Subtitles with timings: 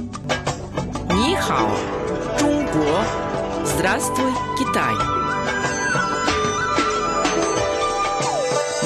[0.00, 1.68] Нихао,
[2.38, 3.04] Чунго,
[3.64, 4.94] здравствуй, Китай.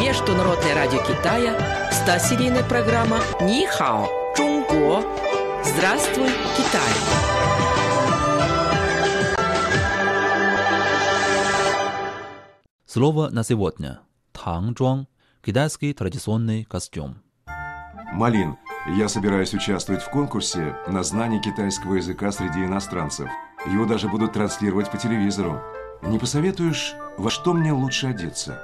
[0.00, 1.56] Международное радио Китая,
[1.90, 5.02] 100-серийная программа Нихао, Чунго,
[5.64, 6.92] здравствуй, Китай.
[12.86, 14.00] Слово на сегодня.
[14.32, 15.08] Тангжуан–
[15.42, 17.22] китайский традиционный костюм.
[18.12, 18.56] Малин,
[18.88, 23.28] я собираюсь участвовать в конкурсе на знание китайского языка среди иностранцев.
[23.66, 25.60] Его даже будут транслировать по телевизору.
[26.02, 28.60] Не посоветуешь, во что мне лучше одеться?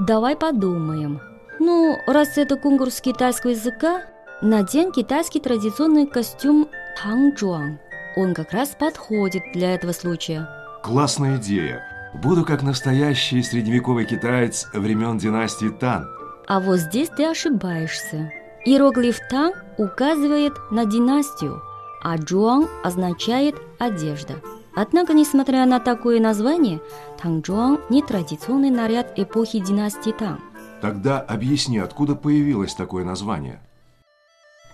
[0.00, 1.20] Давай подумаем.
[1.60, 4.02] Ну, раз это конкурс китайского языка,
[4.42, 6.68] надень китайский традиционный костюм
[7.00, 7.78] тангжуан.
[8.16, 10.48] Он как раз подходит для этого случая.
[10.82, 11.82] Классная идея.
[12.14, 16.08] Буду как настоящий средневековый китаец времен династии Тан.
[16.46, 18.32] А вот здесь ты ошибаешься.
[18.68, 21.62] Иероглиф Тан указывает на династию,
[22.02, 24.34] а Джуан означает одежда.
[24.76, 26.82] Однако, несмотря на такое название,
[27.20, 30.38] Тангжуан не традиционный наряд эпохи династии Тан.
[30.82, 33.58] Тогда объясни, откуда появилось такое название.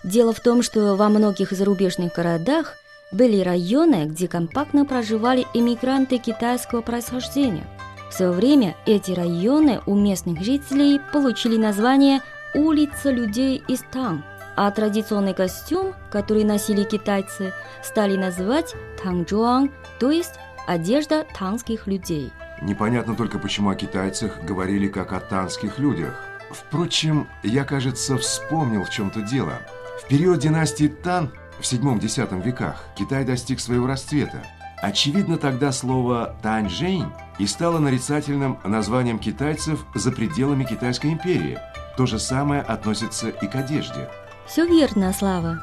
[0.03, 2.73] Дело в том, что во многих зарубежных городах
[3.13, 7.65] были районы, где компактно проживали эмигранты китайского происхождения.
[8.09, 12.19] В свое время эти районы у местных жителей получили название
[12.55, 14.23] «Улица людей из Тан»,
[14.55, 17.53] а традиционный костюм, который носили китайцы,
[17.83, 22.31] стали называть «Тангжуан», то есть одежда танских людей.
[22.61, 26.17] Непонятно только, почему о китайцах говорили как о танских людях.
[26.49, 29.59] Впрочем, я, кажется, вспомнил в чем-то дело.
[30.01, 34.43] В период династии Тан в 7-10 веках Китай достиг своего расцвета.
[34.81, 41.59] Очевидно, тогда слово «таньжэнь» и стало нарицательным названием китайцев за пределами Китайской империи.
[41.97, 44.09] То же самое относится и к одежде.
[44.47, 45.59] Все верно, Слава.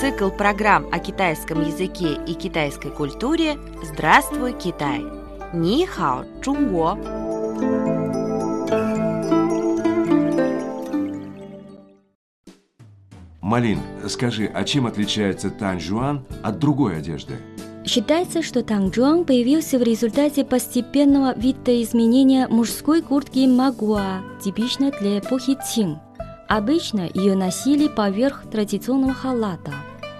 [0.00, 5.04] Цикл программ о китайском языке и китайской культуре «Здравствуй, Китай!»
[5.52, 6.94] Ни хао, Чунго!
[13.40, 17.36] Малин, скажи, а чем отличается танжуан от другой одежды?
[17.88, 25.96] Считается, что тангжуан появился в результате постепенного видоизменения мужской куртки магуа, типично для эпохи Цин.
[26.48, 29.72] Обычно ее носили поверх традиционного халата.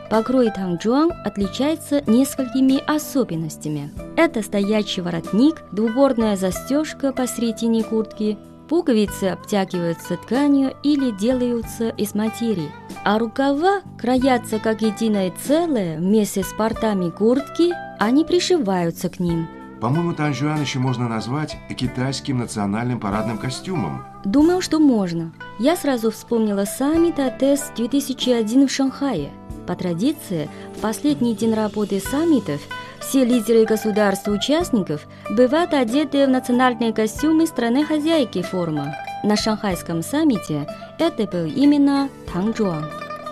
[0.08, 3.92] Покрой тангжуан отличается несколькими особенностями.
[4.16, 12.70] Это стоячий воротник, двуборная застежка посередине куртки, пуговицы обтягиваются тканью или делаются из материи,
[13.04, 19.48] а рукава краятся как единое целое вместе с портами куртки, они пришиваются к ним.
[19.80, 24.04] По-моему, танжуан еще можно назвать китайским национальным парадным костюмом.
[24.24, 25.32] Думаю, что можно.
[25.60, 29.30] Я сразу вспомнила саммит АТЭС 2001 в Шанхае.
[29.68, 32.60] По традиции, в последний день работы саммитов
[33.08, 38.94] все лидеры государств-участников бывают одеты в национальные костюмы страны-хозяйки форума.
[39.24, 40.66] На шанхайском саммите
[40.98, 42.84] это был именно Tangzhuang.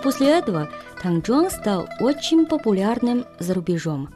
[0.03, 0.67] После этого
[1.03, 4.09] Tangzhuang стал очень популярным за рубежом.